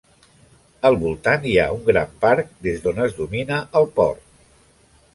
[0.89, 4.29] Al voltant hi ha un gran parc des d'on es domina el port.